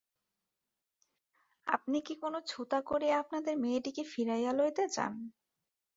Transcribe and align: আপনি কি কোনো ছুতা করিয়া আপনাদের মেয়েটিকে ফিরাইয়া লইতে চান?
আপনি 1.67 1.97
কি 2.05 2.13
কোনো 2.23 2.37
ছুতা 2.47 2.79
করিয়া 2.89 3.15
আপনাদের 3.23 3.53
মেয়েটিকে 3.57 4.03
ফিরাইয়া 4.05 4.51
লইতে 4.53 4.85
চান? 4.91 5.13